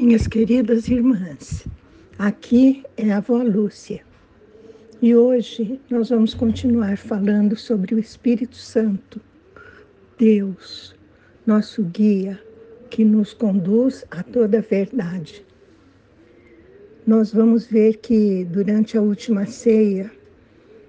Minhas 0.00 0.28
queridas 0.28 0.86
irmãs, 0.86 1.66
aqui 2.16 2.84
é 2.96 3.10
a 3.10 3.16
avó 3.16 3.42
Lúcia 3.42 4.00
e 5.02 5.12
hoje 5.12 5.80
nós 5.90 6.10
vamos 6.10 6.34
continuar 6.34 6.96
falando 6.96 7.56
sobre 7.56 7.96
o 7.96 7.98
Espírito 7.98 8.54
Santo, 8.54 9.20
Deus, 10.16 10.94
nosso 11.44 11.82
guia, 11.82 12.40
que 12.88 13.04
nos 13.04 13.34
conduz 13.34 14.04
a 14.08 14.22
toda 14.22 14.58
a 14.58 14.60
verdade. 14.60 15.44
Nós 17.04 17.32
vamos 17.32 17.66
ver 17.66 17.96
que 17.96 18.44
durante 18.44 18.96
a 18.96 19.02
última 19.02 19.46
ceia, 19.46 20.12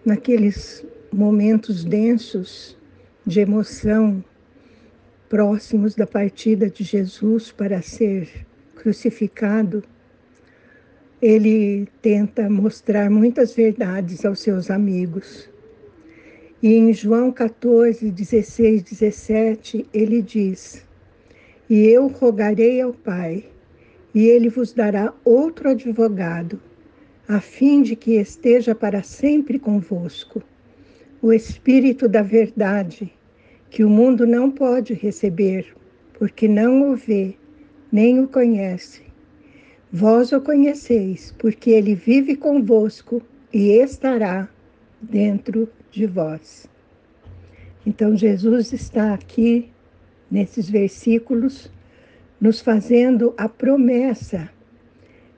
naqueles 0.06 0.86
momentos 1.12 1.84
densos 1.84 2.78
de 3.26 3.40
emoção, 3.40 4.24
próximos 5.28 5.96
da 5.96 6.06
partida 6.06 6.70
de 6.70 6.84
Jesus 6.84 7.52
para 7.52 7.82
ser 7.82 8.48
crucificado, 8.80 9.84
ele 11.22 11.86
tenta 12.02 12.50
mostrar 12.50 13.10
muitas 13.10 13.54
verdades 13.54 14.26
aos 14.26 14.40
seus 14.40 14.72
amigos. 14.72 15.50
E 16.64 16.74
em 16.74 16.94
João 16.94 17.32
14, 17.32 18.10
16, 18.10 18.84
17, 18.84 19.86
ele 19.94 20.22
diz: 20.22 20.86
E 21.70 21.88
eu 21.88 22.08
rogarei 22.08 22.80
ao 22.80 22.94
Pai, 22.94 23.46
e 24.16 24.28
ele 24.28 24.50
vos 24.50 24.74
dará 24.74 25.14
outro 25.26 25.70
advogado, 25.70 26.60
a 27.28 27.42
fim 27.42 27.82
de 27.82 27.96
que 27.98 28.16
esteja 28.16 28.74
para 28.74 29.04
sempre 29.04 29.60
convosco, 29.60 30.42
o 31.22 31.34
Espírito 31.34 32.08
da 32.08 32.22
Verdade, 32.22 33.12
que 33.70 33.84
o 33.84 33.90
mundo 33.90 34.26
não 34.26 34.50
pode 34.50 34.94
receber, 34.94 35.68
porque 36.18 36.48
não 36.48 36.92
o 36.92 36.96
vê, 36.96 37.36
nem 37.92 38.20
o 38.20 38.28
conhece. 38.28 39.02
Vós 39.92 40.32
o 40.32 40.40
conheceis, 40.40 41.34
porque 41.40 41.72
ele 41.72 41.96
vive 41.96 42.36
convosco 42.36 43.22
e 43.52 43.70
estará 43.72 44.48
dentro 45.02 45.68
de 45.92 46.06
vós. 46.06 46.68
Então, 47.86 48.16
Jesus 48.16 48.72
está 48.72 49.14
aqui, 49.14 49.72
nesses 50.30 50.70
versículos, 50.70 51.72
nos 52.40 52.62
fazendo 52.62 53.34
a 53.38 53.50
promessa 53.50 54.50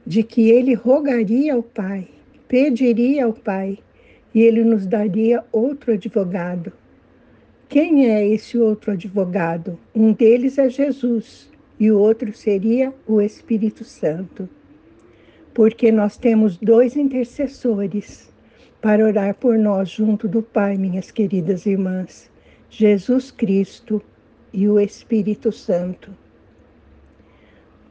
de 0.05 0.23
que 0.23 0.49
ele 0.49 0.73
rogaria 0.73 1.53
ao 1.53 1.63
Pai, 1.63 2.07
pediria 2.47 3.25
ao 3.25 3.33
Pai, 3.33 3.79
e 4.33 4.41
ele 4.41 4.63
nos 4.63 4.85
daria 4.85 5.43
outro 5.51 5.93
advogado. 5.93 6.73
Quem 7.69 8.09
é 8.09 8.27
esse 8.27 8.57
outro 8.57 8.91
advogado? 8.91 9.79
Um 9.95 10.11
deles 10.11 10.57
é 10.57 10.69
Jesus, 10.69 11.50
e 11.81 11.89
o 11.89 11.97
outro 11.97 12.31
seria 12.31 12.93
o 13.07 13.19
Espírito 13.19 13.83
Santo. 13.83 14.47
Porque 15.51 15.91
nós 15.91 16.15
temos 16.15 16.55
dois 16.55 16.95
intercessores 16.95 18.31
para 18.79 19.03
orar 19.03 19.33
por 19.33 19.57
nós 19.57 19.89
junto 19.89 20.27
do 20.27 20.43
Pai, 20.43 20.77
minhas 20.77 21.09
queridas 21.09 21.65
irmãs: 21.65 22.29
Jesus 22.69 23.31
Cristo 23.31 23.99
e 24.53 24.67
o 24.69 24.79
Espírito 24.79 25.51
Santo. 25.51 26.15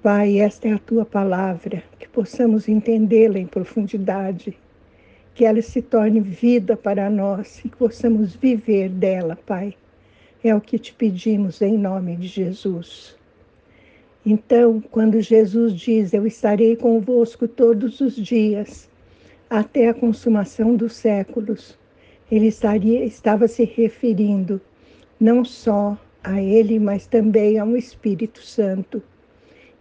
Pai, 0.00 0.38
esta 0.38 0.68
é 0.68 0.74
a 0.74 0.78
tua 0.78 1.05
palavra, 1.05 1.83
que 1.98 2.08
possamos 2.08 2.68
entendê-la 2.68 3.41
em 3.41 3.46
profundidade, 3.46 4.56
que 5.34 5.44
ela 5.44 5.61
se 5.61 5.83
torne 5.83 6.20
vida 6.20 6.77
para 6.77 7.11
nós 7.11 7.58
e 7.64 7.68
que 7.68 7.77
possamos 7.77 8.36
viver 8.36 8.88
dela, 8.88 9.36
Pai. 9.44 9.74
É 10.44 10.55
o 10.55 10.61
que 10.61 10.78
te 10.78 10.94
pedimos 10.94 11.61
em 11.61 11.77
nome 11.77 12.14
de 12.14 12.28
Jesus. 12.28 13.18
Então, 14.24 14.82
quando 14.90 15.18
Jesus 15.20 15.72
diz: 15.72 16.12
Eu 16.12 16.26
estarei 16.26 16.76
convosco 16.76 17.48
todos 17.48 18.00
os 18.00 18.14
dias, 18.14 18.88
até 19.48 19.88
a 19.88 19.94
consumação 19.94 20.77
dos 20.77 20.92
séculos, 20.92 21.78
ele 22.30 22.48
estaria, 22.48 23.02
estava 23.02 23.48
se 23.48 23.64
referindo 23.64 24.61
não 25.18 25.42
só 25.42 25.98
a 26.22 26.40
ele, 26.40 26.78
mas 26.78 27.06
também 27.06 27.58
ao 27.58 27.74
Espírito 27.74 28.42
Santo, 28.42 29.02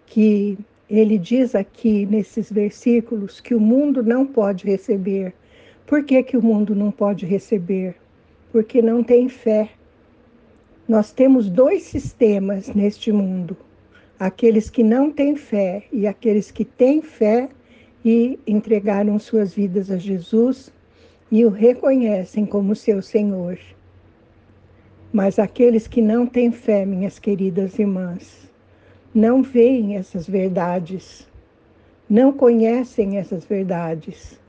que 0.05 0.57
ele 0.89 1.17
diz 1.17 1.53
aqui 1.53 2.05
nesses 2.05 2.49
versículos 2.49 3.41
que 3.41 3.53
o 3.53 3.59
mundo 3.59 4.01
não 4.01 4.25
pode 4.25 4.65
receber. 4.65 5.33
Por 5.85 6.03
que, 6.05 6.23
que 6.23 6.37
o 6.37 6.41
mundo 6.41 6.73
não 6.73 6.91
pode 6.91 7.25
receber? 7.25 7.93
Porque 8.53 8.81
não 8.81 9.03
tem 9.03 9.27
fé. 9.27 9.69
Nós 10.87 11.11
temos 11.11 11.49
dois 11.49 11.83
sistemas 11.83 12.69
neste 12.69 13.11
mundo 13.11 13.55
aqueles 14.19 14.69
que 14.69 14.83
não 14.83 15.09
têm 15.09 15.37
fé 15.37 15.83
e 15.93 16.05
aqueles 16.05 16.51
que 16.51 16.65
têm 16.65 17.01
fé 17.01 17.47
e 18.03 18.37
entregaram 18.45 19.17
suas 19.17 19.53
vidas 19.53 19.89
a 19.89 19.97
Jesus 19.97 20.71
e 21.31 21.45
o 21.45 21.49
reconhecem 21.49 22.45
como 22.45 22.75
seu 22.75 23.01
Senhor. 23.01 23.57
Mas 25.13 25.39
aqueles 25.39 25.87
que 25.87 26.01
não 26.01 26.27
têm 26.27 26.51
fé, 26.51 26.85
minhas 26.85 27.17
queridas 27.17 27.79
irmãs, 27.79 28.51
não 29.15 29.41
veem 29.41 29.95
essas 29.95 30.27
verdades, 30.27 31.27
não 32.09 32.33
conhecem 32.33 33.17
essas 33.17 33.45
verdades, 33.45 34.39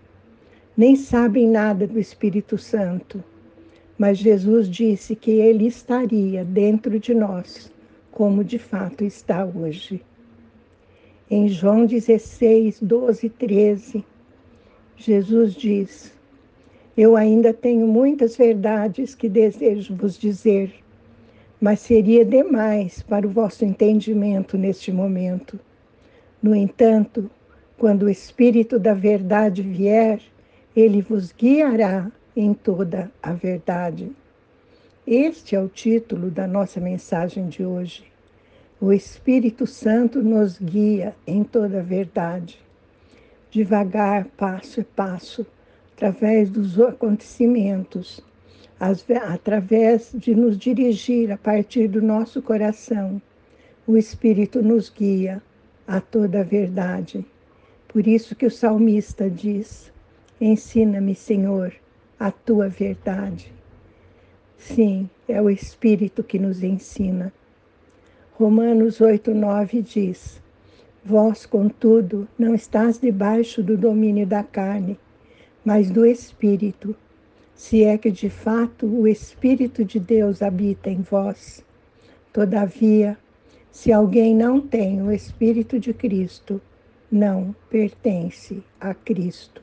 nem 0.77 0.97
sabem 0.97 1.49
nada 1.49 1.87
do 1.87 1.99
Espírito 1.99 2.59
Santo. 2.59 3.23
Mas 3.97 4.19
Jesus 4.19 4.69
disse 4.69 5.15
que 5.15 5.31
ele 5.31 5.67
estaria 5.67 6.45
dentro 6.45 6.99
de 6.99 7.15
nós 7.15 7.71
como 8.11 8.45
de 8.45 8.59
fato 8.59 9.05
está 9.05 9.45
hoje. 9.45 10.03
Em 11.31 11.49
João 11.49 11.87
16, 11.87 12.81
12 12.81 13.27
e 13.27 13.31
13, 13.31 14.05
Jesus 14.97 15.55
diz: 15.55 16.13
Eu 16.97 17.17
ainda 17.17 17.55
tenho 17.55 17.87
muitas 17.87 18.37
verdades 18.37 19.15
que 19.15 19.29
desejo 19.29 19.95
vos 19.95 20.19
dizer, 20.19 20.75
mas 21.61 21.81
seria 21.81 22.25
demais 22.25 23.03
para 23.03 23.27
o 23.27 23.31
vosso 23.31 23.65
entendimento 23.65 24.59
neste 24.59 24.91
momento. 24.91 25.59
No 26.43 26.55
entanto, 26.55 27.31
quando 27.79 28.05
o 28.05 28.11
Espírito 28.11 28.79
da 28.79 28.93
Verdade 28.93 29.63
vier, 29.63 30.21
ele 30.75 31.01
vos 31.01 31.33
guiará 31.33 32.11
em 32.37 32.55
toda 32.55 33.11
a 33.23 33.33
verdade. 33.33 34.11
Este 35.07 35.57
é 35.57 35.61
o 35.61 35.67
título 35.67 36.31
da 36.31 36.47
nossa 36.47 36.79
mensagem 36.79 37.49
de 37.49 37.65
hoje. 37.65 38.05
O 38.79 38.93
Espírito 38.93 39.67
Santo 39.67 40.23
nos 40.23 40.59
guia 40.59 41.17
em 41.27 41.43
toda 41.43 41.81
a 41.81 41.83
verdade, 41.83 42.61
devagar, 43.51 44.27
passo 44.37 44.83
a 44.83 44.85
passo, 44.85 45.47
através 45.95 46.51
dos 46.51 46.79
acontecimentos, 46.79 48.21
através 48.79 50.13
de 50.15 50.35
nos 50.35 50.59
dirigir 50.59 51.33
a 51.33 51.39
partir 51.39 51.89
do 51.89 52.03
nosso 52.03 52.43
coração. 52.43 53.23
O 53.87 53.97
Espírito 53.97 54.63
nos 54.63 54.91
guia 54.91 55.43
a 55.89 55.99
toda 55.99 56.41
a 56.41 56.45
verdade. 56.45 57.25
Por 57.89 58.07
isso 58.07 58.37
que 58.37 58.45
o 58.45 58.51
salmista 58.51 59.31
diz: 59.31 59.91
Ensina-me, 60.39 61.15
Senhor, 61.15 61.73
a 62.19 62.31
tua 62.31 62.69
verdade. 62.69 63.60
Sim, 64.61 65.09
é 65.27 65.41
o 65.41 65.49
Espírito 65.49 66.23
que 66.23 66.39
nos 66.39 66.63
ensina. 66.63 67.33
Romanos 68.35 69.01
8, 69.01 69.33
9 69.33 69.81
diz: 69.81 70.41
Vós, 71.03 71.47
contudo, 71.47 72.29
não 72.39 72.55
estás 72.55 72.99
debaixo 72.99 73.63
do 73.63 73.75
domínio 73.75 74.27
da 74.27 74.45
carne, 74.45 74.99
mas 75.65 75.91
do 75.91 76.05
Espírito, 76.05 76.95
se 77.55 77.85
é 77.85 77.97
que 77.97 78.11
de 78.11 78.29
fato 78.29 78.85
o 78.85 79.09
Espírito 79.09 79.83
de 79.83 79.99
Deus 79.99 80.43
habita 80.43 80.91
em 80.91 81.01
vós. 81.01 81.65
Todavia, 82.31 83.19
se 83.73 83.91
alguém 83.91 84.37
não 84.37 84.61
tem 84.61 85.01
o 85.01 85.11
Espírito 85.11 85.81
de 85.81 85.95
Cristo, 85.95 86.61
não 87.11 87.57
pertence 87.71 88.63
a 88.79 88.93
Cristo. 88.93 89.63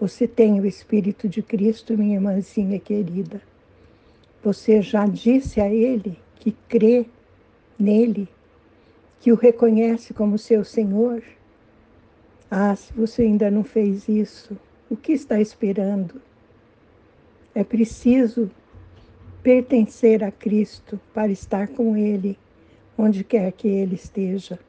Você 0.00 0.26
tem 0.26 0.60
o 0.60 0.66
Espírito 0.66 1.28
de 1.28 1.40
Cristo, 1.40 1.96
minha 1.96 2.16
irmãzinha 2.16 2.80
querida. 2.80 3.40
Você 4.46 4.80
já 4.80 5.04
disse 5.06 5.60
a 5.60 5.68
Ele 5.68 6.16
que 6.36 6.52
crê 6.68 7.04
nele, 7.76 8.28
que 9.18 9.32
o 9.32 9.34
reconhece 9.34 10.14
como 10.14 10.38
seu 10.38 10.64
Senhor. 10.64 11.20
Ah, 12.48 12.76
se 12.76 12.92
você 12.92 13.22
ainda 13.22 13.50
não 13.50 13.64
fez 13.64 14.08
isso, 14.08 14.56
o 14.88 14.96
que 14.96 15.10
está 15.10 15.40
esperando? 15.40 16.22
É 17.56 17.64
preciso 17.64 18.48
pertencer 19.42 20.22
a 20.22 20.30
Cristo 20.30 21.00
para 21.12 21.32
estar 21.32 21.66
com 21.66 21.96
Ele, 21.96 22.38
onde 22.96 23.24
quer 23.24 23.50
que 23.50 23.66
Ele 23.66 23.96
esteja. 23.96 24.60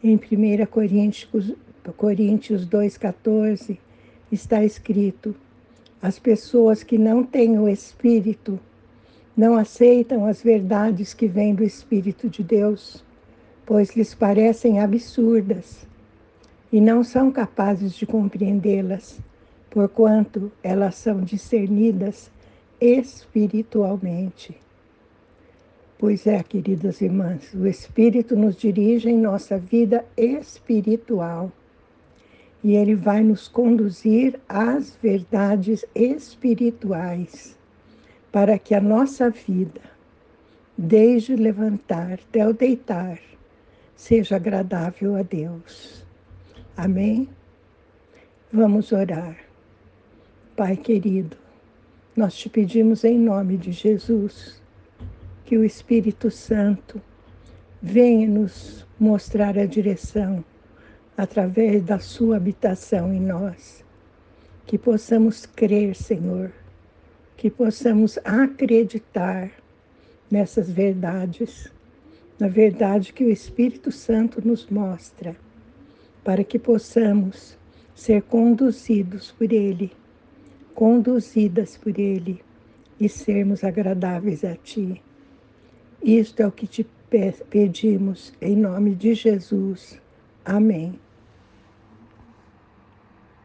Em 0.00 0.14
1 0.14 0.66
Coríntios, 0.66 1.52
Coríntios 1.96 2.64
2,14 2.64 3.76
está 4.30 4.62
escrito: 4.64 5.34
as 6.06 6.20
pessoas 6.20 6.84
que 6.84 6.96
não 6.96 7.24
têm 7.24 7.58
o 7.58 7.68
Espírito 7.68 8.60
não 9.36 9.56
aceitam 9.56 10.24
as 10.24 10.40
verdades 10.40 11.12
que 11.12 11.26
vêm 11.26 11.52
do 11.52 11.64
Espírito 11.64 12.28
de 12.28 12.44
Deus, 12.44 13.04
pois 13.66 13.96
lhes 13.96 14.14
parecem 14.14 14.78
absurdas 14.78 15.84
e 16.72 16.80
não 16.80 17.02
são 17.02 17.32
capazes 17.32 17.92
de 17.92 18.06
compreendê-las, 18.06 19.18
porquanto 19.68 20.52
elas 20.62 20.94
são 20.94 21.22
discernidas 21.22 22.30
espiritualmente. 22.80 24.56
Pois 25.98 26.24
é, 26.24 26.40
queridas 26.40 27.00
irmãs, 27.00 27.52
o 27.52 27.66
Espírito 27.66 28.36
nos 28.36 28.54
dirige 28.54 29.10
em 29.10 29.18
nossa 29.18 29.58
vida 29.58 30.04
espiritual 30.16 31.50
e 32.62 32.74
ele 32.74 32.94
vai 32.94 33.22
nos 33.22 33.48
conduzir 33.48 34.40
às 34.48 34.96
verdades 35.02 35.84
espirituais 35.94 37.56
para 38.32 38.58
que 38.58 38.74
a 38.74 38.80
nossa 38.80 39.30
vida, 39.30 39.80
desde 40.76 41.36
levantar 41.36 42.14
até 42.14 42.46
o 42.46 42.52
deitar, 42.52 43.18
seja 43.94 44.36
agradável 44.36 45.16
a 45.16 45.22
Deus. 45.22 46.04
Amém? 46.76 47.28
Vamos 48.52 48.92
orar. 48.92 49.36
Pai 50.54 50.76
querido, 50.76 51.36
nós 52.16 52.34
te 52.34 52.48
pedimos 52.48 53.04
em 53.04 53.18
nome 53.18 53.56
de 53.56 53.72
Jesus 53.72 54.62
que 55.44 55.56
o 55.56 55.64
Espírito 55.64 56.30
Santo 56.30 57.00
venha 57.80 58.26
nos 58.28 58.86
mostrar 58.98 59.56
a 59.58 59.66
direção 59.66 60.44
através 61.16 61.82
da 61.82 61.98
sua 61.98 62.36
habitação 62.36 63.12
em 63.12 63.20
nós. 63.20 63.84
Que 64.66 64.76
possamos 64.76 65.46
crer, 65.46 65.94
Senhor, 65.94 66.52
que 67.36 67.50
possamos 67.50 68.18
acreditar 68.24 69.50
nessas 70.30 70.70
verdades, 70.70 71.72
na 72.38 72.48
verdade 72.48 73.12
que 73.12 73.24
o 73.24 73.30
Espírito 73.30 73.92
Santo 73.92 74.46
nos 74.46 74.66
mostra, 74.68 75.36
para 76.24 76.42
que 76.42 76.58
possamos 76.58 77.56
ser 77.94 78.22
conduzidos 78.22 79.32
por 79.32 79.52
Ele, 79.52 79.92
conduzidas 80.74 81.76
por 81.76 81.98
Ele 81.98 82.42
e 82.98 83.08
sermos 83.08 83.62
agradáveis 83.62 84.44
a 84.44 84.56
Ti. 84.56 85.00
Isto 86.02 86.42
é 86.42 86.46
o 86.46 86.52
que 86.52 86.66
te 86.66 86.86
pedimos 87.48 88.32
em 88.40 88.56
nome 88.56 88.94
de 88.94 89.14
Jesus. 89.14 90.00
Amém. 90.44 90.98